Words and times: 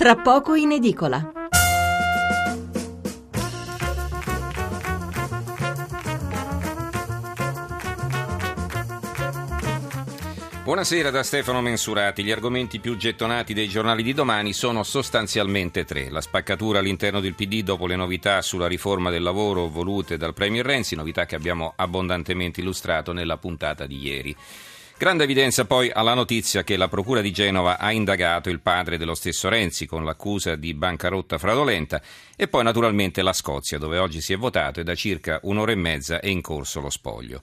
tra 0.00 0.16
poco 0.16 0.54
in 0.54 0.72
edicola. 0.72 1.30
Buonasera 10.64 11.10
da 11.10 11.22
Stefano 11.22 11.60
Mensurati. 11.60 12.24
Gli 12.24 12.30
argomenti 12.30 12.80
più 12.80 12.96
gettonati 12.96 13.52
dei 13.52 13.68
giornali 13.68 14.02
di 14.02 14.14
domani 14.14 14.54
sono 14.54 14.84
sostanzialmente 14.84 15.84
tre. 15.84 16.08
La 16.08 16.22
spaccatura 16.22 16.78
all'interno 16.78 17.20
del 17.20 17.34
PD 17.34 17.62
dopo 17.62 17.86
le 17.86 17.96
novità 17.96 18.40
sulla 18.40 18.68
riforma 18.68 19.10
del 19.10 19.22
lavoro 19.22 19.66
volute 19.66 20.16
dal 20.16 20.32
Premier 20.32 20.64
Renzi, 20.64 20.96
novità 20.96 21.26
che 21.26 21.34
abbiamo 21.34 21.74
abbondantemente 21.76 22.62
illustrato 22.62 23.12
nella 23.12 23.36
puntata 23.36 23.84
di 23.84 23.98
ieri. 23.98 24.34
Grande 25.00 25.24
evidenza 25.24 25.64
poi 25.64 25.90
alla 25.90 26.12
notizia 26.12 26.62
che 26.62 26.76
la 26.76 26.86
Procura 26.86 27.22
di 27.22 27.32
Genova 27.32 27.78
ha 27.78 27.90
indagato 27.90 28.50
il 28.50 28.60
padre 28.60 28.98
dello 28.98 29.14
stesso 29.14 29.48
Renzi 29.48 29.86
con 29.86 30.04
l'accusa 30.04 30.56
di 30.56 30.74
bancarotta 30.74 31.38
fraudolenta 31.38 32.02
e 32.36 32.48
poi 32.48 32.64
naturalmente 32.64 33.22
la 33.22 33.32
Scozia 33.32 33.78
dove 33.78 33.96
oggi 33.96 34.20
si 34.20 34.34
è 34.34 34.36
votato 34.36 34.78
e 34.78 34.84
da 34.84 34.94
circa 34.94 35.40
un'ora 35.44 35.72
e 35.72 35.76
mezza 35.76 36.20
è 36.20 36.26
in 36.26 36.42
corso 36.42 36.82
lo 36.82 36.90
spoglio. 36.90 37.40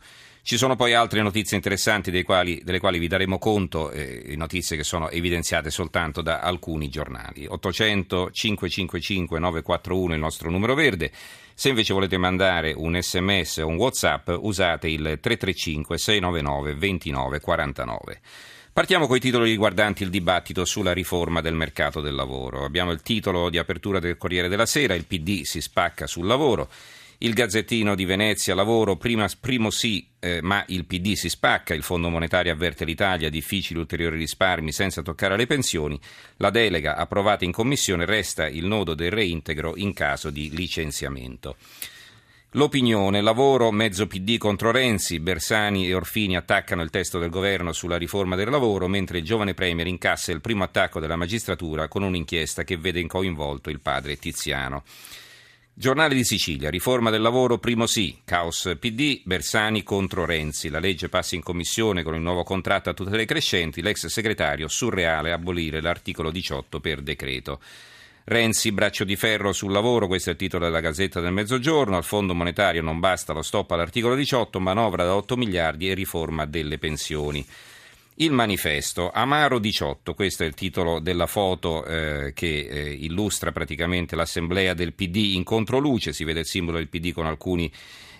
Ci 0.47 0.55
sono 0.55 0.77
poi 0.77 0.93
altre 0.93 1.21
notizie 1.21 1.57
interessanti 1.57 2.23
quali, 2.23 2.61
delle 2.63 2.79
quali 2.79 2.99
vi 2.99 3.09
daremo 3.09 3.37
conto, 3.37 3.91
eh, 3.91 4.33
notizie 4.37 4.77
che 4.77 4.85
sono 4.85 5.09
evidenziate 5.09 5.69
soltanto 5.69 6.21
da 6.21 6.39
alcuni 6.39 6.87
giornali. 6.87 7.45
800 7.45 8.31
555 8.31 9.39
941 9.39 10.13
il 10.13 10.19
nostro 10.21 10.49
numero 10.49 10.73
verde. 10.73 11.11
Se 11.53 11.67
invece 11.67 11.91
volete 11.91 12.17
mandare 12.17 12.71
un 12.71 12.97
sms 12.97 13.57
o 13.57 13.67
un 13.67 13.75
whatsapp 13.75 14.29
usate 14.39 14.87
il 14.87 15.19
335 15.19 15.97
699 15.97 16.77
2949. 16.77 18.21
Partiamo 18.71 19.05
con 19.05 19.17
i 19.17 19.19
titoli 19.19 19.49
riguardanti 19.49 20.03
il 20.03 20.09
dibattito 20.09 20.63
sulla 20.63 20.93
riforma 20.93 21.41
del 21.41 21.55
mercato 21.55 21.99
del 21.99 22.15
lavoro. 22.15 22.63
Abbiamo 22.63 22.91
il 22.91 23.01
titolo 23.01 23.49
di 23.49 23.57
apertura 23.57 23.99
del 23.99 24.15
Corriere 24.15 24.47
della 24.47 24.65
Sera, 24.65 24.93
il 24.93 25.07
PD 25.07 25.41
si 25.41 25.59
spacca 25.59 26.07
sul 26.07 26.25
lavoro. 26.25 26.69
Il 27.19 27.33
Gazzettino 27.33 27.95
di 27.95 28.05
Venezia, 28.05 28.53
lavoro, 28.53 28.95
prima, 28.95 29.27
primo 29.39 29.71
sì, 29.71 30.07
eh, 30.19 30.39
ma 30.43 30.63
il 30.67 30.85
PD 30.85 31.13
si 31.13 31.29
spacca, 31.29 31.73
il 31.73 31.81
Fondo 31.81 32.09
Monetario 32.09 32.53
avverte 32.53 32.85
l'Italia, 32.85 33.31
difficili 33.31 33.79
ulteriori 33.79 34.17
risparmi 34.17 34.71
senza 34.71 35.01
toccare 35.01 35.35
le 35.35 35.47
pensioni, 35.47 35.99
la 36.35 36.51
delega 36.51 36.95
approvata 36.95 37.43
in 37.43 37.51
Commissione 37.51 38.05
resta 38.05 38.47
il 38.47 38.67
nodo 38.67 38.93
del 38.93 39.09
reintegro 39.09 39.75
in 39.77 39.93
caso 39.93 40.29
di 40.29 40.51
licenziamento. 40.51 41.55
L'opinione, 42.51 43.21
lavoro, 43.21 43.71
mezzo 43.71 44.05
PD 44.05 44.37
contro 44.37 44.69
Renzi, 44.69 45.19
Bersani 45.19 45.87
e 45.87 45.95
Orfini 45.95 46.37
attaccano 46.37 46.83
il 46.83 46.91
testo 46.91 47.17
del 47.17 47.31
governo 47.31 47.73
sulla 47.73 47.97
riforma 47.97 48.35
del 48.35 48.49
lavoro, 48.49 48.87
mentre 48.87 49.17
il 49.17 49.25
giovane 49.25 49.55
Premier 49.55 49.87
incassa 49.87 50.31
il 50.31 50.41
primo 50.41 50.63
attacco 50.63 50.99
della 50.99 51.15
magistratura 51.15 51.87
con 51.87 52.03
un'inchiesta 52.03 52.63
che 52.63 52.77
vede 52.77 53.03
coinvolto 53.07 53.71
il 53.71 53.79
padre 53.79 54.17
Tiziano. 54.17 54.83
Giornale 55.79 56.15
di 56.15 56.23
Sicilia, 56.23 56.71
riforma 56.71 57.11
del 57.11 57.21
lavoro, 57.21 57.59
primo 57.59 57.85
sì, 57.85 58.21
caos 58.25 58.75
PD, 58.79 59.21
Bersani 59.23 59.83
contro 59.83 60.25
Renzi, 60.25 60.69
la 60.69 60.79
legge 60.79 61.07
passa 61.07 61.35
in 61.35 61.43
commissione 61.43 62.01
con 62.01 62.15
il 62.15 62.21
nuovo 62.21 62.41
contratto 62.41 62.89
a 62.89 62.95
tutele 62.95 63.25
crescenti, 63.25 63.83
l'ex 63.83 64.07
segretario 64.07 64.67
surreale 64.69 65.31
abolire 65.31 65.79
l'articolo 65.79 66.31
18 66.31 66.79
per 66.79 67.01
decreto. 67.01 67.59
Renzi, 68.23 68.71
braccio 68.71 69.03
di 69.03 69.15
ferro 69.15 69.53
sul 69.53 69.71
lavoro, 69.71 70.07
questo 70.07 70.29
è 70.29 70.31
il 70.31 70.39
titolo 70.39 70.65
della 70.65 70.79
Gazzetta 70.79 71.19
del 71.19 71.31
Mezzogiorno, 71.31 71.95
al 71.95 72.03
Fondo 72.03 72.33
Monetario 72.33 72.81
non 72.81 72.99
basta 72.99 73.31
lo 73.31 73.43
stop 73.43 73.69
all'articolo 73.69 74.15
18, 74.15 74.59
manovra 74.59 75.03
da 75.03 75.13
8 75.13 75.37
miliardi 75.37 75.91
e 75.91 75.93
riforma 75.93 76.47
delle 76.47 76.79
pensioni. 76.79 77.45
Il 78.19 78.31
manifesto, 78.31 79.11
Amaro 79.11 79.59
18, 79.59 80.15
questo 80.15 80.41
è 80.41 80.47
il 80.47 80.55
titolo 80.55 80.97
della 80.97 81.27
foto 81.27 81.85
eh, 81.85 82.31
che 82.33 82.67
eh, 82.67 82.91
illustra 82.91 83.51
praticamente 83.51 84.15
l'assemblea 84.15 84.73
del 84.73 84.93
PD 84.93 85.35
in 85.35 85.43
controluce, 85.43 86.13
si 86.13 86.23
vede 86.23 86.39
il 86.39 86.47
simbolo 86.47 86.77
del 86.77 86.87
PD 86.87 87.11
con 87.13 87.27
alcuni 87.27 87.71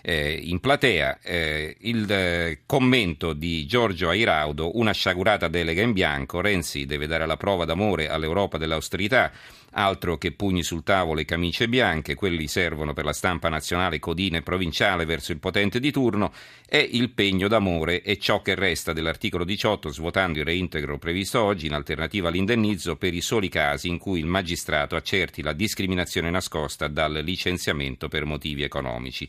eh, 0.02 0.40
in 0.40 0.60
platea. 0.60 1.18
Eh, 1.22 1.76
il 1.80 2.10
eh, 2.10 2.60
commento 2.64 3.32
di 3.32 3.66
Giorgio 3.66 4.08
Airaudo, 4.08 4.78
una 4.78 4.92
sciagurata 4.92 5.48
delega 5.48 5.82
in 5.82 5.92
bianco, 5.92 6.40
Renzi 6.40 6.86
deve 6.86 7.06
dare 7.06 7.26
la 7.26 7.36
prova 7.36 7.64
d'amore 7.64 8.08
all'Europa 8.08 8.58
dell'austerità, 8.58 9.32
altro 9.72 10.16
che 10.16 10.32
pugni 10.32 10.62
sul 10.62 10.82
tavolo 10.82 11.20
e 11.20 11.24
camicie 11.24 11.68
bianche, 11.68 12.14
quelli 12.14 12.48
servono 12.48 12.94
per 12.94 13.04
la 13.04 13.12
stampa 13.12 13.48
nazionale 13.48 13.98
codina 13.98 14.38
e 14.38 14.42
provinciale 14.42 15.04
verso 15.04 15.32
il 15.32 15.38
potente 15.38 15.78
di 15.78 15.90
turno, 15.90 16.32
è 16.66 16.78
il 16.78 17.10
pegno 17.10 17.48
d'amore 17.48 18.02
e 18.02 18.18
ciò 18.18 18.40
che 18.40 18.54
resta 18.54 18.92
dell'articolo 18.92 19.44
18 19.44 19.87
svuotando 19.90 20.38
il 20.38 20.44
reintegro 20.44 20.98
previsto 20.98 21.42
oggi 21.42 21.66
in 21.66 21.74
alternativa 21.74 22.28
all'indennizzo 22.28 22.96
per 22.96 23.14
i 23.14 23.20
soli 23.20 23.48
casi 23.48 23.88
in 23.88 23.98
cui 23.98 24.20
il 24.20 24.26
magistrato 24.26 24.96
accerti 24.96 25.42
la 25.42 25.52
discriminazione 25.52 26.30
nascosta 26.30 26.88
dal 26.88 27.12
licenziamento 27.22 28.08
per 28.08 28.24
motivi 28.24 28.62
economici 28.62 29.28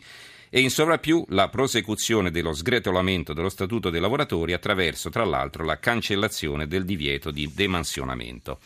e 0.49 0.61
in 0.61 0.69
sovrappiù 0.69 1.25
la 1.29 1.47
prosecuzione 1.49 2.31
dello 2.31 2.53
sgretolamento 2.53 3.33
dello 3.33 3.49
Statuto 3.49 3.89
dei 3.89 4.01
lavoratori 4.01 4.53
attraverso, 4.53 5.09
tra 5.09 5.23
l'altro, 5.23 5.63
la 5.63 5.77
cancellazione 5.77 6.67
del 6.67 6.85
divieto 6.85 7.29
di 7.29 7.51
demansionamento. 7.53 8.59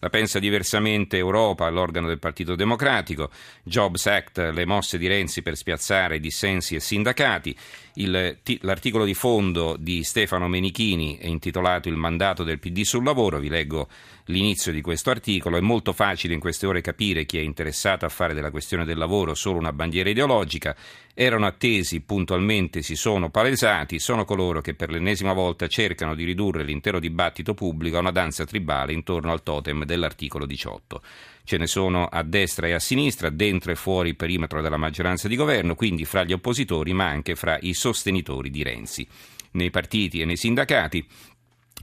La 0.00 0.08
pensa 0.08 0.38
diversamente 0.38 1.18
Europa, 1.18 1.68
l'organo 1.68 2.08
del 2.08 2.18
Partito 2.18 2.54
Democratico, 2.54 3.30
Jobs 3.62 4.06
Act, 4.06 4.38
le 4.38 4.64
mosse 4.64 4.96
di 4.96 5.06
Renzi 5.06 5.42
per 5.42 5.56
spiazzare 5.56 6.18
dissensi 6.18 6.74
e 6.74 6.80
sindacati, 6.80 7.54
il, 7.94 8.38
l'articolo 8.62 9.04
di 9.04 9.12
fondo 9.12 9.76
di 9.78 10.02
Stefano 10.02 10.48
Menichini 10.48 11.18
è 11.18 11.26
intitolato 11.26 11.88
Il 11.88 11.96
mandato 11.96 12.44
del 12.44 12.58
PD 12.58 12.82
sul 12.82 13.04
lavoro, 13.04 13.38
vi 13.38 13.50
leggo 13.50 13.88
l'inizio 14.26 14.72
di 14.72 14.80
questo 14.80 15.10
articolo, 15.10 15.58
è 15.58 15.60
molto 15.60 15.92
facile 15.92 16.32
in 16.32 16.40
queste 16.40 16.66
ore 16.66 16.80
capire 16.80 17.26
chi 17.26 17.36
è 17.36 17.42
interessato 17.42 18.06
a 18.06 18.08
fare 18.08 18.32
della 18.32 18.50
questione 18.50 18.86
del 18.86 18.96
lavoro 18.96 19.34
solo 19.34 19.58
una 19.58 19.72
bandiera 19.72 20.08
ideologica, 20.08 20.74
erano 21.22 21.44
attesi, 21.44 22.00
puntualmente 22.00 22.80
si 22.80 22.96
sono 22.96 23.28
palesati, 23.28 23.98
sono 23.98 24.24
coloro 24.24 24.62
che 24.62 24.72
per 24.72 24.88
l'ennesima 24.88 25.34
volta 25.34 25.66
cercano 25.66 26.14
di 26.14 26.24
ridurre 26.24 26.62
l'intero 26.62 26.98
dibattito 26.98 27.52
pubblico 27.52 27.98
a 27.98 28.00
una 28.00 28.10
danza 28.10 28.46
tribale 28.46 28.94
intorno 28.94 29.30
al 29.30 29.42
totem 29.42 29.84
dell'articolo 29.84 30.46
18. 30.46 31.02
Ce 31.44 31.58
ne 31.58 31.66
sono 31.66 32.06
a 32.06 32.22
destra 32.22 32.68
e 32.68 32.72
a 32.72 32.78
sinistra, 32.78 33.28
dentro 33.28 33.70
e 33.70 33.74
fuori 33.74 34.08
il 34.08 34.16
perimetro 34.16 34.62
della 34.62 34.78
maggioranza 34.78 35.28
di 35.28 35.36
governo, 35.36 35.74
quindi 35.74 36.06
fra 36.06 36.24
gli 36.24 36.32
oppositori 36.32 36.94
ma 36.94 37.08
anche 37.08 37.34
fra 37.34 37.58
i 37.60 37.74
sostenitori 37.74 38.48
di 38.48 38.62
Renzi. 38.62 39.06
Nei 39.52 39.68
partiti 39.68 40.22
e 40.22 40.24
nei 40.24 40.38
sindacati 40.38 41.06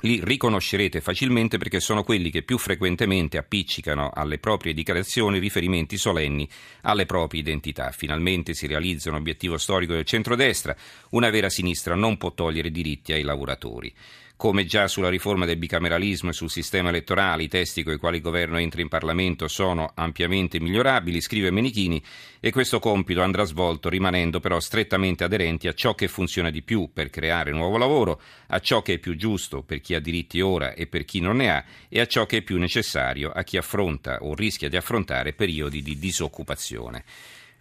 li 0.01 0.19
riconoscerete 0.23 1.01
facilmente 1.01 1.57
perché 1.57 1.79
sono 1.79 2.03
quelli 2.03 2.29
che 2.29 2.43
più 2.43 2.57
frequentemente 2.57 3.37
appiccicano 3.37 4.11
alle 4.13 4.37
proprie 4.37 4.73
dichiarazioni 4.73 5.39
riferimenti 5.39 5.97
solenni 5.97 6.47
alle 6.81 7.05
proprie 7.05 7.41
identità. 7.41 7.91
Finalmente 7.91 8.53
si 8.53 8.67
realizza 8.67 9.09
un 9.09 9.15
obiettivo 9.15 9.57
storico 9.57 9.93
del 9.93 10.05
centrodestra, 10.05 10.75
una 11.11 11.29
vera 11.29 11.49
sinistra 11.49 11.95
non 11.95 12.17
può 12.17 12.33
togliere 12.33 12.69
diritti 12.69 13.13
ai 13.13 13.23
lavoratori 13.23 13.93
come 14.37 14.65
già 14.65 14.87
sulla 14.87 15.09
riforma 15.09 15.45
del 15.45 15.57
bicameralismo 15.57 16.29
e 16.29 16.33
sul 16.33 16.51
sistema 16.51 16.89
elettorale, 16.89 17.43
i 17.43 17.47
testi 17.47 17.81
con 17.81 17.93
i 17.93 17.97
quali 17.97 18.17
il 18.17 18.21
governo 18.21 18.59
entra 18.59 18.81
in 18.81 18.87
Parlamento 18.87 19.47
sono 19.47 19.91
ampiamente 19.95 20.59
migliorabili, 20.59 21.19
scrive 21.21 21.49
Menichini, 21.49 22.01
e 22.39 22.51
questo 22.51 22.77
compito 22.77 23.23
andrà 23.23 23.43
svolto 23.45 23.89
rimanendo 23.89 24.39
però 24.39 24.59
strettamente 24.59 25.23
aderenti 25.23 25.67
a 25.67 25.73
ciò 25.73 25.95
che 25.95 26.07
funziona 26.07 26.51
di 26.51 26.61
più 26.61 26.91
per 26.93 27.09
creare 27.09 27.51
nuovo 27.51 27.77
lavoro, 27.77 28.21
a 28.49 28.59
ciò 28.59 28.83
che 28.83 28.93
è 28.93 28.97
più 28.99 29.15
giusto 29.15 29.63
per 29.63 29.81
chi 29.81 29.95
ha 29.95 29.99
diritti 29.99 30.39
ora 30.39 30.73
e 30.73 30.85
per 30.85 31.03
chi 31.03 31.19
non 31.19 31.37
ne 31.37 31.51
ha, 31.51 31.65
e 31.89 31.99
a 31.99 32.05
ciò 32.05 32.27
che 32.27 32.37
è 32.37 32.41
più 32.43 32.59
necessario 32.59 33.31
a 33.31 33.41
chi 33.41 33.57
affronta 33.57 34.19
o 34.21 34.35
rischia 34.35 34.69
di 34.69 34.77
affrontare 34.77 35.33
periodi 35.33 35.81
di 35.81 35.97
disoccupazione. 35.97 37.03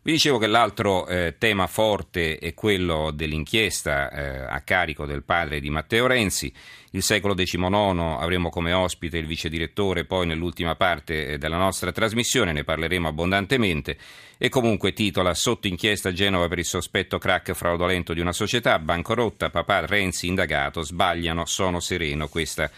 Vi 0.07 0.13
dicevo 0.13 0.39
che 0.39 0.47
l'altro 0.47 1.05
eh, 1.09 1.35
tema 1.37 1.67
forte 1.67 2.39
è 2.39 2.55
quello 2.55 3.11
dell'inchiesta 3.11 4.09
eh, 4.09 4.47
a 4.49 4.61
carico 4.61 5.05
del 5.05 5.25
padre 5.25 5.59
di 5.59 5.69
Matteo 5.69 6.07
Renzi. 6.07 6.53
Il 6.93 7.03
secolo 7.03 7.35
XIX 7.35 8.15
avremo 8.17 8.49
come 8.49 8.73
ospite 8.73 9.19
il 9.19 9.27
vice 9.27 9.49
direttore 9.49 10.05
poi 10.05 10.25
nell'ultima 10.25 10.77
parte 10.77 11.27
eh, 11.27 11.39
della 11.39 11.57
nostra 11.57 11.91
trasmissione, 11.91 12.53
ne 12.53 12.63
parleremo 12.63 13.09
abbondantemente. 13.09 13.99
E 14.39 14.49
comunque 14.49 14.93
titola 14.93 15.35
Sotto 15.35 15.67
inchiesta 15.67 16.13
Genova 16.13 16.47
per 16.47 16.61
il 16.61 16.67
sospetto 16.67 17.19
crack 17.19 17.53
fraudolento 17.55 18.15
di 18.15 18.21
una 18.21 18.33
società, 18.33 18.79
bancarotta, 18.79 19.51
papà 19.51 19.87
Renzi 19.87 20.29
indagato, 20.29 20.83
sbagliano, 20.83 21.47
sono 21.47 21.81
sereno. 21.81 22.29
Questa 22.29 22.71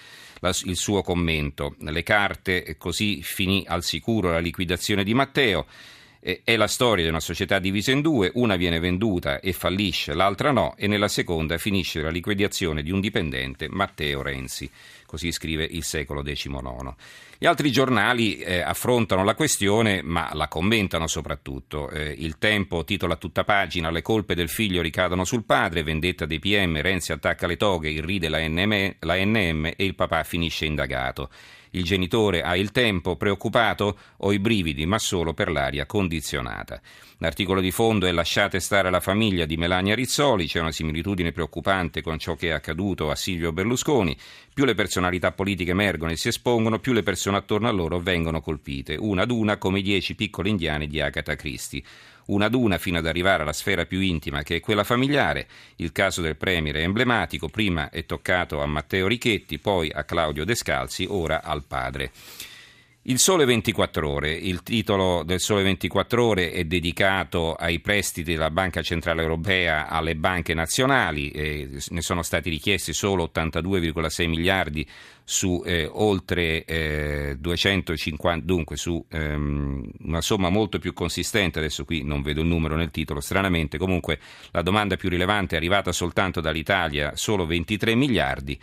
il 0.65 0.77
suo 0.77 1.03
commento. 1.03 1.75
Le 1.81 2.03
carte, 2.03 2.77
così 2.79 3.23
finì 3.23 3.67
al 3.69 3.85
sicuro 3.85 4.31
la 4.31 4.39
liquidazione 4.39 5.05
di 5.05 5.13
Matteo. 5.13 5.67
È 6.45 6.57
la 6.57 6.67
storia 6.67 7.05
di 7.05 7.11
una 7.11 7.21
società 7.21 7.59
divisa 7.59 7.91
in 7.91 8.03
due, 8.03 8.31
una 8.35 8.57
viene 8.57 8.79
venduta 8.79 9.41
e 9.41 9.53
fallisce, 9.53 10.13
l'altra 10.13 10.51
no, 10.51 10.75
e 10.77 10.87
nella 10.87 11.09
seconda 11.09 11.57
finisce 11.57 12.03
la 12.03 12.11
liquidazione 12.11 12.83
di 12.83 12.91
un 12.91 13.01
dipendente, 13.01 13.69
Matteo 13.69 14.21
Renzi. 14.23 14.71
Così 15.07 15.33
scrive 15.33 15.65
il 15.65 15.85
secolo 15.85 16.21
XIX. 16.21 16.95
Gli 17.39 17.47
altri 17.47 17.71
giornali 17.71 18.37
eh, 18.39 18.61
affrontano 18.61 19.25
la 19.25 19.35
questione, 19.35 20.03
ma 20.03 20.29
la 20.35 20.49
commentano 20.49 21.07
soprattutto. 21.07 21.89
Eh, 21.89 22.15
il 22.19 22.37
Tempo 22.37 22.85
titola 22.85 23.17
tutta 23.17 23.45
pagina: 23.45 23.91
Le 23.91 24.03
colpe 24.03 24.35
del 24.35 24.51
figlio 24.51 24.83
ricadono 24.83 25.25
sul 25.25 25.45
padre, 25.45 25.83
vendetta 25.83 26.27
dei 26.27 26.41
PM, 26.41 26.83
Renzi 26.83 27.13
attacca 27.13 27.47
le 27.47 27.57
toghe, 27.57 27.89
irride 27.89 28.29
la 28.29 28.47
NM, 28.47 28.97
la 29.01 29.15
NM 29.15 29.67
e 29.77 29.85
il 29.85 29.95
papà 29.95 30.25
finisce 30.25 30.67
indagato. 30.67 31.31
Il 31.71 31.85
genitore 31.85 32.43
ha 32.43 32.57
il 32.57 32.73
tempo, 32.73 33.17
preoccupato 33.17 33.99
o 34.19 34.33
i 34.33 34.39
brividi, 34.39 34.87
ma 34.87 34.99
solo 34.99 35.35
per 35.35 35.51
l'aria 35.51 35.87
condizionata. 35.87 36.81
L'articolo 37.19 37.61
di 37.61 37.71
fondo 37.71 38.07
è 38.07 38.13
Lasciate 38.13 38.61
stare 38.61 38.91
la 38.91 39.01
famiglia 39.01 39.45
di 39.45 39.57
Melania 39.57 39.95
Rizzoli, 39.95 40.47
c'è 40.47 40.61
una 40.61 40.71
similitudine 40.71 41.33
preoccupante 41.33 42.01
con 42.01 42.19
ciò 42.19 42.37
che 42.37 42.49
è 42.49 42.53
accaduto 42.53 43.11
a 43.11 43.17
Silvio 43.17 43.53
Berlusconi. 43.53 44.17
Più 44.55 44.65
le 44.65 44.75
personalità 44.75 45.33
politiche 45.33 45.73
emergono 45.73 46.13
e 46.13 46.17
si 46.17 46.29
espongono, 46.29 46.79
più 46.79 46.93
le 46.93 47.03
persone 47.03 47.37
attorno 47.37 47.69
a 47.69 47.73
loro 47.73 47.99
vengono 47.99 48.41
colpite, 48.41 48.97
una 48.97 49.23
ad 49.23 49.31
una 49.31 49.57
come 49.57 49.81
i 49.81 49.83
dieci 49.83 50.15
piccoli 50.15 50.51
indiani 50.51 50.87
di 50.87 51.01
Agatha 51.01 51.35
Christie 51.35 51.83
una 52.29 52.47
ad 52.47 52.55
una 52.55 52.79
fino 52.79 52.99
ad 52.99 53.07
arrivare 53.07 53.43
alla 53.43 53.53
sfera 53.53 53.87
più 53.87 54.01
intima 54.01 54.43
che 54.43 54.57
è 54.57 54.61
quella 54.61 54.85
familiare. 54.85 55.47
Il 55.77 55.93
caso 55.93 56.21
del 56.21 56.37
Premier 56.37 56.77
è 56.77 56.83
emblematico, 56.83 57.49
prima 57.49 57.91
è 57.91 58.07
toccato 58.07 58.61
a 58.61 58.67
Matteo 58.67 59.07
Richetti, 59.07 59.59
poi 59.59 59.91
a 59.91 60.05
Claudio 60.05 60.45
Descalzi, 60.45 61.07
ora 61.09 61.43
al 61.43 61.65
padre. 61.65 62.11
Il 63.09 63.19
Sole 63.19 63.47
24 63.47 64.07
Ore, 64.07 64.33
il 64.33 64.63
titolo 64.63 65.23
del 65.23 65.41
Sole 65.41 65.63
24 65.63 66.23
Ore 66.23 66.53
è 66.53 66.65
dedicato 66.65 67.55
ai 67.55 67.81
prestiti 67.81 68.33
della 68.33 68.51
Banca 68.51 68.83
Centrale 68.83 69.23
Europea 69.23 69.89
alle 69.89 70.15
banche 70.15 70.53
nazionali, 70.53 71.31
eh, 71.31 71.71
ne 71.89 72.03
sono 72.03 72.21
stati 72.21 72.51
richiesti 72.51 72.93
solo 72.93 73.31
82,6 73.35 74.29
miliardi 74.29 74.87
su 75.25 75.63
eh, 75.65 75.89
oltre 75.91 76.67
eh, 76.67 77.37
250, 77.39 78.45
dunque 78.45 78.77
su 78.77 79.03
ehm, 79.09 79.91
una 80.01 80.21
somma 80.21 80.51
molto 80.51 80.79
più 80.79 80.93
consistente, 80.93 81.61
adesso 81.61 81.87
qui 81.87 82.05
non 82.05 82.21
vedo 82.21 82.43
il 82.43 82.47
numero 82.47 82.77
nel 82.77 82.91
titolo, 82.91 83.21
stranamente. 83.21 83.79
Comunque 83.79 84.19
la 84.51 84.61
domanda 84.61 84.97
più 84.97 85.09
rilevante 85.09 85.55
è 85.55 85.57
arrivata 85.57 85.93
soltanto 85.93 86.43
dall'Italia, 86.43 87.13
solo 87.17 87.47
23 87.47 87.95
miliardi 87.95 88.61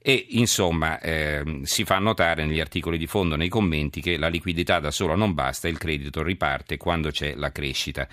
e 0.00 0.26
insomma 0.30 1.00
eh, 1.00 1.60
si 1.64 1.84
fa 1.84 1.98
notare 1.98 2.44
negli 2.44 2.60
articoli 2.60 2.98
di 2.98 3.06
fondo, 3.06 3.36
nei 3.36 3.48
commenti, 3.48 4.00
che 4.00 4.16
la 4.16 4.28
liquidità 4.28 4.80
da 4.80 4.90
sola 4.90 5.14
non 5.14 5.34
basta, 5.34 5.68
il 5.68 5.78
credito 5.78 6.22
riparte 6.22 6.76
quando 6.76 7.10
c'è 7.10 7.34
la 7.34 7.50
crescita. 7.50 8.08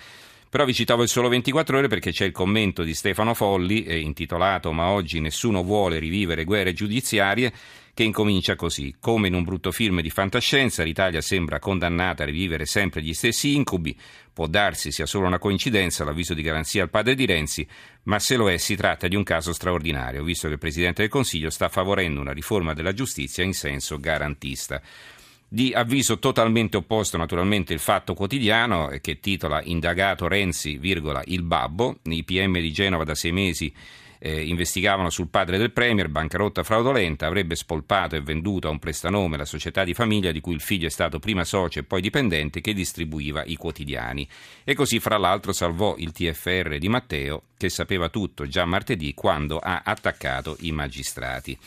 Però 0.48 0.64
vi 0.64 0.74
citavo 0.74 1.02
il 1.02 1.08
solo 1.08 1.28
24 1.28 1.78
ore 1.78 1.88
perché 1.88 2.12
c'è 2.12 2.24
il 2.24 2.32
commento 2.32 2.82
di 2.82 2.94
Stefano 2.94 3.34
Folli 3.34 3.84
eh, 3.84 3.98
intitolato 3.98 4.72
Ma 4.72 4.88
oggi 4.88 5.20
nessuno 5.20 5.62
vuole 5.62 5.98
rivivere 5.98 6.44
guerre 6.44 6.72
giudiziarie 6.72 7.52
che 7.96 8.02
incomincia 8.02 8.56
così. 8.56 8.94
Come 9.00 9.28
in 9.28 9.32
un 9.32 9.42
brutto 9.42 9.72
film 9.72 10.02
di 10.02 10.10
fantascienza, 10.10 10.82
l'Italia 10.82 11.22
sembra 11.22 11.58
condannata 11.58 12.24
a 12.24 12.26
rivivere 12.26 12.66
sempre 12.66 13.00
gli 13.00 13.14
stessi 13.14 13.54
incubi. 13.54 13.98
Può 14.34 14.46
darsi 14.48 14.92
sia 14.92 15.06
solo 15.06 15.26
una 15.26 15.38
coincidenza 15.38 16.04
l'avviso 16.04 16.34
di 16.34 16.42
garanzia 16.42 16.82
al 16.82 16.90
padre 16.90 17.14
di 17.14 17.24
Renzi, 17.24 17.66
ma 18.02 18.18
se 18.18 18.36
lo 18.36 18.50
è 18.50 18.58
si 18.58 18.76
tratta 18.76 19.08
di 19.08 19.16
un 19.16 19.22
caso 19.22 19.54
straordinario, 19.54 20.24
visto 20.24 20.46
che 20.46 20.52
il 20.52 20.58
Presidente 20.58 21.00
del 21.00 21.10
Consiglio 21.10 21.48
sta 21.48 21.70
favorendo 21.70 22.20
una 22.20 22.32
riforma 22.32 22.74
della 22.74 22.92
giustizia 22.92 23.42
in 23.44 23.54
senso 23.54 23.98
garantista. 23.98 24.82
Di 25.48 25.72
avviso 25.72 26.18
totalmente 26.18 26.76
opposto 26.76 27.16
naturalmente 27.16 27.72
il 27.72 27.78
Fatto 27.78 28.12
Quotidiano 28.12 28.88
che 29.00 29.20
titola 29.20 29.62
Indagato 29.62 30.28
Renzi, 30.28 30.76
virgola, 30.76 31.22
il 31.28 31.44
babbo, 31.44 32.00
i 32.02 32.24
PM 32.24 32.60
di 32.60 32.72
Genova 32.72 33.04
da 33.04 33.14
sei 33.14 33.32
mesi 33.32 33.72
eh, 34.18 34.42
investigavano 34.44 35.10
sul 35.10 35.28
padre 35.28 35.58
del 35.58 35.72
Premier, 35.72 36.08
bancarotta 36.08 36.62
fraudolenta, 36.62 37.26
avrebbe 37.26 37.54
spolpato 37.54 38.16
e 38.16 38.20
venduto 38.20 38.68
a 38.68 38.70
un 38.70 38.78
prestanome 38.78 39.36
la 39.36 39.44
società 39.44 39.84
di 39.84 39.94
famiglia 39.94 40.32
di 40.32 40.40
cui 40.40 40.54
il 40.54 40.60
figlio 40.60 40.86
è 40.86 40.90
stato 40.90 41.18
prima 41.18 41.44
socio 41.44 41.78
e 41.78 41.84
poi 41.84 42.00
dipendente 42.00 42.60
che 42.60 42.72
distribuiva 42.72 43.44
i 43.44 43.56
quotidiani. 43.56 44.28
E 44.64 44.74
così 44.74 45.00
fra 45.00 45.18
l'altro 45.18 45.52
salvò 45.52 45.94
il 45.98 46.12
TFR 46.12 46.78
di 46.78 46.88
Matteo 46.88 47.42
che 47.56 47.68
sapeva 47.68 48.08
tutto 48.08 48.46
già 48.46 48.64
martedì 48.64 49.14
quando 49.14 49.58
ha 49.58 49.82
attaccato 49.84 50.56
i 50.60 50.72
magistrati. 50.72 51.58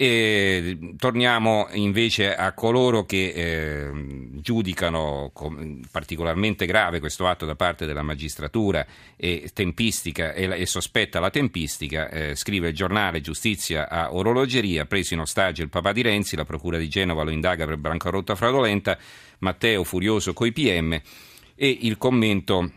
E 0.00 0.78
torniamo 0.96 1.66
invece 1.72 2.32
a 2.32 2.52
coloro 2.52 3.04
che 3.04 3.32
eh, 3.34 3.90
giudicano 4.34 5.32
particolarmente 5.90 6.66
grave 6.66 7.00
questo 7.00 7.26
atto 7.26 7.44
da 7.44 7.56
parte 7.56 7.84
della 7.84 8.02
magistratura 8.02 8.86
e 9.16 9.50
tempistica 9.52 10.34
e, 10.34 10.44
e 10.44 10.66
sospetta 10.66 11.18
la 11.18 11.30
tempistica. 11.30 12.08
Eh, 12.10 12.36
scrive 12.36 12.68
il 12.68 12.76
giornale 12.76 13.20
Giustizia 13.20 13.88
a 13.88 14.14
orologeria, 14.14 14.86
preso 14.86 15.14
in 15.14 15.20
ostaggio 15.20 15.62
il 15.62 15.68
papà 15.68 15.90
di 15.90 16.02
Renzi, 16.02 16.36
la 16.36 16.44
procura 16.44 16.78
di 16.78 16.88
Genova 16.88 17.24
lo 17.24 17.30
indaga 17.30 17.66
per 17.66 17.78
bancarotta 17.78 18.36
fraudolenta, 18.36 18.96
Matteo 19.40 19.82
furioso 19.82 20.32
coi 20.32 20.52
PM 20.52 20.92
e 21.56 21.78
il 21.80 21.98
commento 21.98 22.70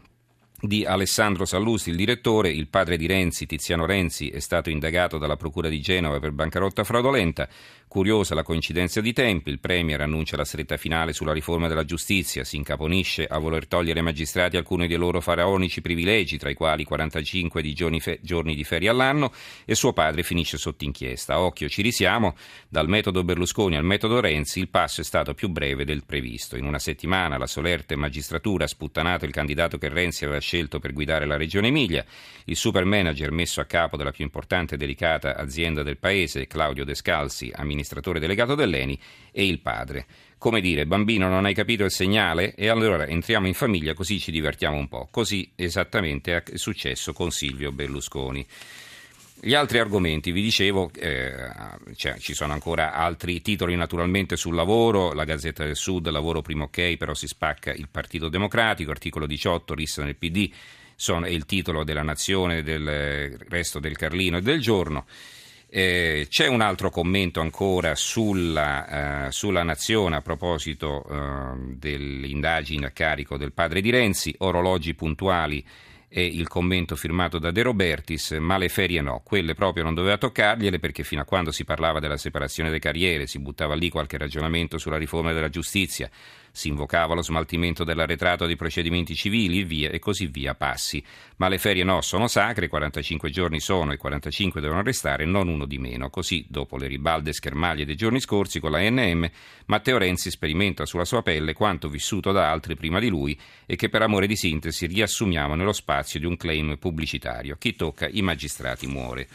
di 0.62 0.86
Alessandro 0.86 1.46
Sallusti, 1.46 1.90
il 1.90 1.96
direttore, 1.96 2.52
il 2.52 2.68
padre 2.68 2.96
di 2.96 3.08
Renzi, 3.08 3.48
Tiziano 3.48 3.86
Renzi, 3.86 4.30
è 4.30 4.40
stato 4.40 4.70
indagato 4.70 5.18
dalla 5.18 5.36
Procura 5.36 5.70
di 5.70 5.82
Genova 5.82 6.20
per 6.20 6.32
bancarotta 6.32 6.84
fraudolenta. 6.84 7.50
Curiosa 7.88 8.36
la 8.36 8.44
coincidenza 8.44 9.02
di 9.02 9.12
tempi, 9.12 9.50
il 9.50 9.60
Premier 9.60 10.00
annuncia 10.00 10.38
la 10.38 10.46
stretta 10.46 10.78
finale 10.78 11.12
sulla 11.12 11.34
riforma 11.34 11.68
della 11.68 11.84
giustizia, 11.84 12.46
si 12.46 12.56
incaponisce 12.56 13.26
a 13.26 13.38
voler 13.38 13.68
togliere 13.68 14.00
ai 14.00 14.06
magistrati 14.06 14.56
alcuni 14.56 14.88
dei 14.88 14.96
loro 14.96 15.20
faraonici 15.20 15.82
privilegi, 15.82 16.38
tra 16.38 16.50
i 16.50 16.54
quali 16.54 16.86
45 16.86 17.62
di 17.62 17.74
giorni, 17.74 18.00
fe- 18.00 18.20
giorni 18.22 18.56
di 18.56 18.64
ferie 18.64 18.88
all'anno, 18.88 19.34
e 19.66 19.76
suo 19.76 19.92
padre 19.92 20.24
finisce 20.24 20.58
sotto 20.58 20.86
inchiesta. 20.86 21.42
Occhio, 21.42 21.68
ci 21.68 21.82
risiamo, 21.82 22.36
dal 22.70 22.88
metodo 22.88 23.24
Berlusconi 23.24 23.76
al 23.76 23.84
metodo 23.84 24.22
Renzi 24.22 24.60
il 24.60 24.70
passo 24.70 25.02
è 25.02 25.04
stato 25.04 25.34
più 25.34 25.50
breve 25.50 25.84
del 25.84 26.06
previsto. 26.06 26.56
In 26.56 26.66
una 26.66 26.80
settimana 26.80 27.38
la 27.38 27.48
solerte 27.48 27.98
magistratura 27.98 28.64
ha 28.64 28.68
sputtanato 28.68 29.26
il 29.26 29.32
candidato 29.32 29.78
che 29.78 29.90
Renzi 29.90 30.24
aveva 30.24 30.40
scelto 30.40 30.51
per 30.80 30.92
guidare 30.92 31.26
la 31.26 31.38
regione 31.38 31.68
Emilia, 31.68 32.06
il 32.46 32.56
super 32.56 32.84
manager 32.84 33.32
messo 33.32 33.62
a 33.62 33.66
capo 33.66 33.96
della 33.96 34.12
più 34.12 34.24
importante 34.26 34.76
e 34.76 34.78
delicata 34.78 35.38
azienda 35.38 35.82
del 35.82 35.98
paese, 35.98 36.48
Claudio 36.48 36.84
Descalzi, 36.84 37.52
amministratore 37.56 38.20
delegato 38.20 38.54
dell'ENI, 38.56 39.00
e 39.32 39.46
il 39.46 39.60
padre. 39.60 40.06
Come 40.38 40.60
dire, 40.60 40.86
bambino, 40.86 41.30
non 41.30 41.46
hai 41.46 41.54
capito 41.54 41.84
il 41.84 41.92
segnale? 41.92 42.54
E 42.56 42.68
allora 42.68 43.06
entriamo 43.06 43.48
in 43.48 43.54
famiglia 43.54 43.94
così 43.94 44.20
ci 44.20 44.32
divertiamo 44.32 44.76
un 44.76 44.88
po'. 44.88 45.08
Così 45.10 45.52
esattamente 45.56 46.36
è 46.36 46.58
successo 46.58 47.14
con 47.14 47.32
Silvio 47.32 47.72
Berlusconi. 47.72 48.46
Gli 49.44 49.56
altri 49.56 49.80
argomenti, 49.80 50.32
vi 50.32 50.44
dicevo, 50.44 50.92
eh, 50.94 51.34
cioè, 51.96 52.20
ci 52.20 52.36
sono 52.36 52.54
ancora 52.54 52.94
altri 52.94 53.42
titoli 53.42 53.76
naturalmente 53.76 54.36
sul 54.36 54.54
lavoro, 54.54 55.14
la 55.14 55.24
Gazzetta 55.24 55.66
del 55.66 55.76
Sud, 55.76 56.08
lavoro 56.10 56.44
primo 56.44 56.66
ok, 56.66 56.96
però 56.96 57.16
si 57.16 57.26
spacca 57.26 57.74
il 57.74 57.88
Partito 57.90 58.30
Democratico, 58.30 58.92
articolo 58.92 59.26
18, 59.26 59.74
rissa 59.74 60.04
nel 60.04 60.16
PD, 60.16 60.48
sono, 60.96 61.26
è 61.26 61.30
il 61.30 61.46
titolo 61.46 61.84
della 61.84 62.04
Nazione, 62.04 62.62
del 62.62 63.36
resto 63.50 63.80
del 63.80 63.98
Carlino 63.98 64.38
e 64.38 64.42
del 64.42 64.62
Giorno. 64.62 65.08
Eh, 65.68 66.28
c'è 66.30 66.46
un 66.46 66.62
altro 66.62 66.92
commento 66.92 67.42
ancora 67.42 67.96
sulla, 67.96 69.26
eh, 69.26 69.32
sulla 69.32 69.64
Nazione 69.64 70.18
a 70.18 70.22
proposito 70.22 71.04
eh, 71.10 71.76
dell'indagine 71.78 72.86
a 72.86 72.92
carico 72.92 73.38
del 73.38 73.54
padre 73.54 73.82
di 73.82 73.90
Renzi, 73.90 74.36
orologi 74.38 74.94
puntuali 74.94 75.66
e 76.14 76.26
il 76.26 76.50
commento 76.50 76.98
firmato 76.98 77.40
da 77.40 77.52
De 77.52 77.62
Robertis, 77.62 78.32
ma 78.32 78.58
le 78.58 78.68
ferie 78.68 79.00
no, 79.00 79.22
quelle 79.24 79.54
proprio 79.54 79.86
non 79.86 79.94
doveva 79.94 80.18
toccargliele 80.18 80.78
perché 80.78 81.06
fino 81.06 81.22
a 81.22 81.26
quando 81.26 81.54
si 81.54 81.64
parlava 81.64 82.02
della 82.02 82.18
separazione 82.18 82.68
delle 82.68 82.82
carriere, 82.82 83.28
si 83.28 83.40
buttava 83.40 83.76
lì 83.76 83.90
qualche 83.90 84.18
ragionamento 84.18 84.78
sulla 84.78 84.98
riforma 84.98 85.32
della 85.32 85.48
giustizia, 85.48 86.10
si 86.52 86.68
invocava 86.68 87.14
lo 87.14 87.22
smaltimento 87.22 87.84
dell'arretrato 87.84 88.46
dei 88.46 88.56
procedimenti 88.56 89.16
civili 89.16 89.64
via, 89.64 89.90
e 89.90 90.00
così 90.00 90.28
via 90.28 90.54
passi. 90.54 91.04
Ma 91.38 91.48
le 91.48 91.58
ferie 91.58 91.84
no, 91.84 92.02
sono 92.02 92.28
sacre, 92.28 92.68
45 92.68 93.30
giorni 93.30 93.60
sono 93.60 93.94
e 93.94 93.98
45 93.98 94.62
devono 94.62 94.82
restare, 94.82 95.26
non 95.26 95.48
uno 95.48 95.66
di 95.66 95.78
meno. 95.78 96.10
Così, 96.10 96.46
dopo 96.50 96.78
le 96.78 96.88
ribalde 96.88 97.34
schermaglie 97.34 97.86
dei 97.86 97.96
giorni 97.96 98.20
scorsi 98.20 98.60
con 98.60 98.72
la 98.72 98.80
NM, 98.82 99.30
Matteo 99.66 99.98
Renzi 99.98 100.30
sperimenta 100.30 100.86
sulla 100.86 101.06
sua 101.06 101.22
pelle 101.22 101.54
quanto 101.54 101.90
vissuto 101.90 102.32
da 102.32 102.52
altri 102.52 102.76
prima 102.76 103.00
di 103.00 103.08
lui 103.08 103.40
e 103.66 103.76
che 103.76 103.90
per 103.90 104.02
amore 104.02 104.28
di 104.28 104.36
sintesi 104.36 104.86
riassumiamo 104.88 105.56
nello 105.56 105.74
spazio 105.74 106.20
di 106.20 106.26
un 106.26 106.36
claim 106.38 106.78
pubblicitario. 106.78 107.56
Chi 107.58 107.76
tocca 107.76 108.08
i 108.10 108.22
magistrati 108.22 108.88
muore. 108.88 109.28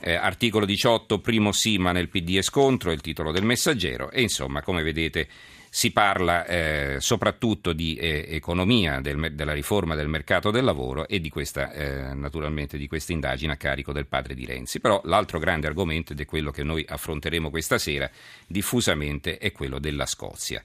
Eh, 0.00 0.14
articolo 0.14 0.66
18, 0.66 1.20
primo 1.20 1.52
sì 1.52 1.78
ma 1.78 1.92
nel 1.92 2.10
PD 2.10 2.36
è 2.36 2.42
scontro, 2.42 2.90
è 2.90 2.92
il 2.92 3.00
titolo 3.00 3.32
del 3.32 3.44
messaggero 3.44 4.10
e 4.10 4.20
insomma 4.20 4.60
come 4.60 4.82
vedete 4.82 5.28
si 5.74 5.90
parla 5.90 6.46
eh, 6.46 6.96
soprattutto 7.00 7.72
di 7.72 7.96
eh, 7.96 8.26
economia, 8.28 9.00
del, 9.00 9.34
della 9.34 9.52
riforma 9.52 9.96
del 9.96 10.06
mercato 10.06 10.52
del 10.52 10.62
lavoro 10.62 11.08
e 11.08 11.18
di 11.18 11.28
questa, 11.28 11.72
eh, 11.72 12.14
naturalmente 12.14 12.78
di 12.78 12.86
questa 12.86 13.10
indagine 13.10 13.54
a 13.54 13.56
carico 13.56 13.92
del 13.92 14.06
padre 14.06 14.36
di 14.36 14.46
Renzi. 14.46 14.78
Però 14.78 15.00
l'altro 15.02 15.40
grande 15.40 15.66
argomento, 15.66 16.12
ed 16.12 16.20
è 16.20 16.26
quello 16.26 16.52
che 16.52 16.62
noi 16.62 16.86
affronteremo 16.88 17.50
questa 17.50 17.78
sera 17.78 18.08
diffusamente, 18.46 19.36
è 19.38 19.50
quello 19.50 19.80
della 19.80 20.06
Scozia. 20.06 20.62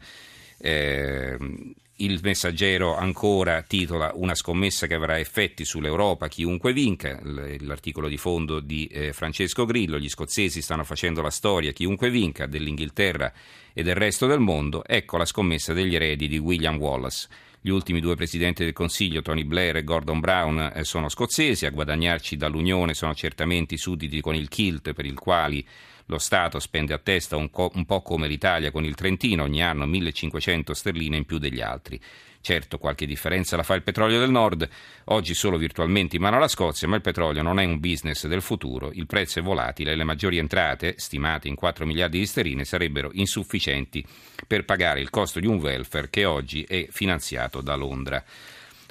Il 2.02 2.22
messaggero 2.24 2.96
ancora 2.96 3.62
titola 3.62 4.14
una 4.16 4.34
scommessa 4.34 4.88
che 4.88 4.94
avrà 4.94 5.20
effetti 5.20 5.66
sull'Europa, 5.66 6.30
chiunque 6.30 6.72
vinca, 6.72 7.20
l'articolo 7.22 8.08
di 8.08 8.16
fondo 8.16 8.62
di 8.62 8.86
eh, 8.86 9.12
Francesco 9.12 9.66
Grillo, 9.66 10.00
gli 10.00 10.08
scozzesi 10.08 10.62
stanno 10.62 10.86
facendo 10.86 11.22
la 11.22 11.30
storia, 11.30 11.74
chiunque 11.74 12.10
vinca, 12.10 12.46
dell'Inghilterra 12.46 13.34
e 13.74 13.84
del 13.84 13.96
resto 13.96 14.28
del 14.28 14.40
mondo, 14.40 14.86
ecco 14.86 15.18
la 15.18 15.26
scommessa 15.26 15.74
degli 15.74 15.94
eredi 15.94 16.30
di 16.30 16.38
William 16.38 16.78
Wallace. 16.78 17.28
Gli 17.60 17.70
ultimi 17.70 18.00
due 18.00 18.16
presidenti 18.16 18.64
del 18.64 18.72
Consiglio, 18.72 19.22
Tony 19.22 19.44
Blair 19.44 19.76
e 19.76 19.84
Gordon 19.84 20.22
Brown, 20.22 20.72
eh, 20.74 20.86
sono 20.86 21.10
scozzesi, 21.10 21.66
a 21.66 21.72
guadagnarci 21.72 22.38
dall'Unione 22.38 22.94
sono 22.94 23.14
certamente 23.14 23.74
i 23.74 23.78
sudditi 23.78 24.22
con 24.22 24.36
il 24.36 24.48
kilt 24.48 24.94
per 24.94 25.06
il 25.06 25.20
quali 25.20 25.68
lo 26.10 26.18
Stato 26.18 26.60
spende 26.60 26.94
a 26.94 26.98
testa 26.98 27.36
un, 27.36 27.50
co- 27.50 27.72
un 27.76 27.86
po' 27.86 28.02
come 28.02 28.28
l'Italia 28.28 28.72
con 28.72 28.84
il 28.84 28.96
Trentino, 28.96 29.44
ogni 29.44 29.64
anno 29.64 29.86
1500 29.86 30.74
sterline 30.74 31.18
in 31.18 31.26
più 31.26 31.38
degli 31.38 31.62
altri. 31.62 32.00
Certo, 32.42 32.78
qualche 32.78 33.06
differenza 33.06 33.56
la 33.56 33.64
fa 33.64 33.76
il 33.76 33.84
petrolio 33.84 34.18
del 34.18 34.32
nord, 34.32 34.68
oggi 35.06 35.34
solo 35.34 35.58
virtualmente 35.58 36.16
in 36.16 36.22
mano 36.22 36.38
alla 36.38 36.48
Scozia, 36.48 36.88
ma 36.88 36.96
il 36.96 37.02
petrolio 37.02 37.44
non 37.44 37.60
è 37.60 37.66
un 37.66 37.80
business 37.80 38.26
del 38.28 38.42
futuro, 38.42 38.92
il 38.94 39.06
prezzo 39.06 39.40
è 39.40 39.42
volatile 39.42 39.92
e 39.92 39.96
le 39.96 40.06
maggiori 40.06 40.38
entrate, 40.38 40.96
stimate 40.98 41.48
in 41.48 41.56
4 41.56 41.86
miliardi 41.86 42.18
di 42.18 42.26
sterline, 42.26 42.64
sarebbero 42.64 43.10
insufficienti 43.14 44.04
per 44.48 44.66
pagare 44.66 45.02
il 45.02 45.10
costo 45.10 45.40
di 45.40 45.48
un 45.48 45.58
welfare 45.58 46.10
che 46.10 46.26
oggi 46.26 46.64
è 46.64 46.88
finanziato 46.90 47.62
da 47.62 47.76
Londra. 47.76 48.24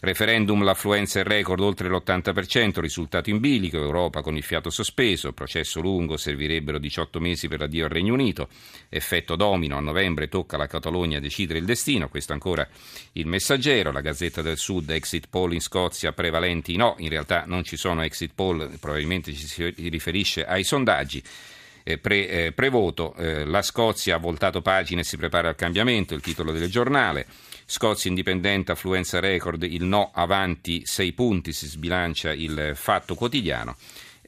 Referendum, 0.00 0.62
l'affluenza 0.62 1.18
è 1.18 1.24
record 1.24 1.60
oltre 1.60 1.88
l'80%, 1.88 2.78
risultato 2.78 3.30
in 3.30 3.40
bilico, 3.40 3.78
Europa 3.78 4.22
con 4.22 4.36
il 4.36 4.44
fiato 4.44 4.70
sospeso, 4.70 5.32
processo 5.32 5.80
lungo, 5.80 6.16
servirebbero 6.16 6.78
18 6.78 7.18
mesi 7.18 7.48
per 7.48 7.58
l'addio 7.58 7.86
al 7.86 7.90
Regno 7.90 8.12
Unito, 8.12 8.48
effetto 8.88 9.34
domino, 9.34 9.76
a 9.76 9.80
novembre 9.80 10.28
tocca 10.28 10.54
alla 10.54 10.68
Catalogna 10.68 11.18
decidere 11.18 11.58
il 11.58 11.64
destino, 11.64 12.08
questo 12.08 12.32
ancora 12.32 12.64
il 13.14 13.26
messaggero, 13.26 13.90
la 13.90 14.00
Gazzetta 14.00 14.40
del 14.40 14.56
Sud, 14.56 14.88
exit 14.90 15.26
poll 15.28 15.54
in 15.54 15.60
Scozia 15.60 16.12
prevalenti 16.12 16.76
no, 16.76 16.94
in 16.98 17.08
realtà 17.08 17.42
non 17.44 17.64
ci 17.64 17.76
sono 17.76 18.02
exit 18.02 18.30
poll, 18.36 18.78
probabilmente 18.78 19.32
ci 19.32 19.46
si 19.48 19.74
riferisce 19.88 20.46
ai 20.46 20.62
sondaggi. 20.62 21.20
Pre, 21.96 22.28
eh, 22.28 22.52
prevoto, 22.52 23.14
eh, 23.14 23.46
la 23.46 23.62
Scozia 23.62 24.16
ha 24.16 24.18
voltato 24.18 24.60
pagine 24.60 25.00
e 25.00 25.04
si 25.04 25.16
prepara 25.16 25.48
al 25.48 25.54
cambiamento, 25.54 26.12
il 26.12 26.20
titolo 26.20 26.52
del 26.52 26.68
giornale. 26.68 27.26
Scozia 27.64 28.10
indipendente, 28.10 28.72
affluenza 28.72 29.20
record, 29.20 29.62
il 29.62 29.84
no 29.84 30.10
avanti 30.12 30.82
6 30.84 31.12
punti, 31.14 31.52
si 31.52 31.66
sbilancia 31.66 32.32
il 32.32 32.72
fatto 32.74 33.14
quotidiano. 33.14 33.76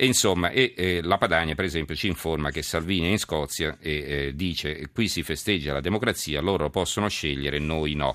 E 0.01 0.07
insomma, 0.07 0.49
e, 0.49 0.73
eh, 0.75 1.01
la 1.03 1.19
Padania, 1.19 1.55
per 1.55 1.67
esempio, 1.67 1.95
ci 1.95 2.07
informa 2.07 2.51
che 2.51 2.63
Salvini 2.63 3.09
è 3.09 3.11
in 3.11 3.19
Scozia 3.19 3.77
e 3.79 3.93
eh, 3.93 4.33
dice 4.35 4.89
qui 4.95 5.09
si 5.09 5.23
festeggia 5.23 5.75
la 5.75 5.83
democrazia, 5.83 6.41
loro 6.41 6.71
possono 6.71 7.09
scegliere, 7.09 7.59
noi 7.59 7.93
no. 7.93 8.09